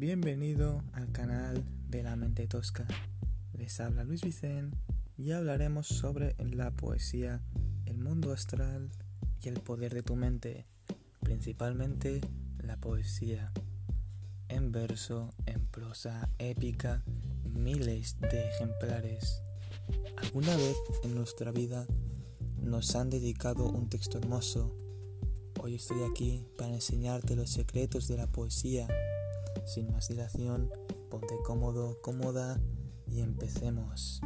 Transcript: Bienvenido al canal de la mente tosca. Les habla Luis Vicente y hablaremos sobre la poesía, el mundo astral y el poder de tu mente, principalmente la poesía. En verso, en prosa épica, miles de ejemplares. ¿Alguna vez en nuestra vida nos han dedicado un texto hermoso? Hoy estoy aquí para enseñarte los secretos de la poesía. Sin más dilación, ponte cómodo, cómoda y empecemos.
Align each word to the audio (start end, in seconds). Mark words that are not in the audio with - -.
Bienvenido 0.00 0.82
al 0.94 1.12
canal 1.12 1.62
de 1.90 2.02
la 2.02 2.16
mente 2.16 2.46
tosca. 2.46 2.88
Les 3.52 3.80
habla 3.80 4.02
Luis 4.02 4.22
Vicente 4.22 4.74
y 5.18 5.32
hablaremos 5.32 5.88
sobre 5.88 6.34
la 6.38 6.70
poesía, 6.70 7.42
el 7.84 7.98
mundo 7.98 8.32
astral 8.32 8.90
y 9.42 9.50
el 9.50 9.60
poder 9.60 9.92
de 9.92 10.02
tu 10.02 10.16
mente, 10.16 10.64
principalmente 11.20 12.22
la 12.62 12.78
poesía. 12.78 13.52
En 14.48 14.72
verso, 14.72 15.34
en 15.44 15.66
prosa 15.66 16.30
épica, 16.38 17.04
miles 17.44 18.18
de 18.20 18.48
ejemplares. 18.48 19.42
¿Alguna 20.16 20.56
vez 20.56 20.78
en 21.04 21.14
nuestra 21.14 21.52
vida 21.52 21.86
nos 22.56 22.96
han 22.96 23.10
dedicado 23.10 23.66
un 23.66 23.90
texto 23.90 24.16
hermoso? 24.16 24.74
Hoy 25.60 25.74
estoy 25.74 25.98
aquí 26.10 26.46
para 26.56 26.72
enseñarte 26.72 27.36
los 27.36 27.50
secretos 27.50 28.08
de 28.08 28.16
la 28.16 28.28
poesía. 28.28 28.88
Sin 29.66 29.90
más 29.92 30.08
dilación, 30.08 30.70
ponte 31.10 31.34
cómodo, 31.44 32.00
cómoda 32.02 32.60
y 33.06 33.20
empecemos. 33.20 34.20